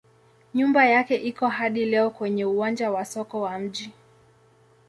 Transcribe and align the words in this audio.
Nyumba 0.53 0.85
yake 0.85 1.15
iko 1.15 1.47
hadi 1.47 1.85
leo 1.85 2.09
kwenye 2.09 2.45
uwanja 2.45 2.91
wa 2.91 3.05
soko 3.05 3.41
wa 3.41 3.59
mji. 3.59 3.93